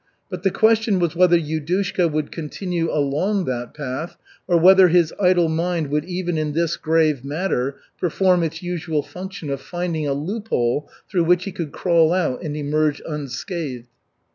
But 0.31 0.41
the 0.41 0.49
question 0.49 0.97
was 0.97 1.15
whether 1.15 1.37
Yudushka 1.37 2.11
would 2.11 2.31
continue 2.31 2.91
along 2.91 3.45
that 3.45 3.75
path 3.75 4.17
or 4.47 4.57
whether 4.59 4.87
his 4.87 5.13
idle 5.21 5.47
mind 5.47 5.91
would 5.91 6.05
even 6.05 6.39
in 6.39 6.53
this 6.53 6.75
grave 6.75 7.23
matter 7.23 7.75
perform 7.99 8.41
its 8.41 8.63
usual 8.63 9.03
function 9.03 9.51
of 9.51 9.61
finding 9.61 10.07
a 10.07 10.13
loophole 10.13 10.89
through 11.07 11.25
which 11.25 11.43
he 11.43 11.51
could 11.51 11.71
crawl 11.71 12.13
out 12.13 12.41
and 12.41 12.57
emerge 12.57 12.99
unscathed. 13.07 13.89